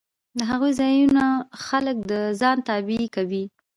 [0.37, 1.27] د هغو ځایونو
[1.65, 3.43] خلک د ځان تابع کوي